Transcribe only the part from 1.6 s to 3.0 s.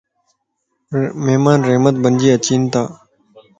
رحمت بنجي اچينتا